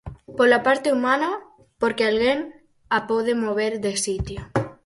[0.37, 1.29] Pola parte humana,
[1.81, 2.39] porque alguén
[2.97, 4.41] a pode mover de sitio.